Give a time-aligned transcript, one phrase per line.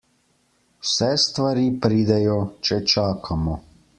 [0.85, 3.63] Vse stvari pridejo, če čakamo.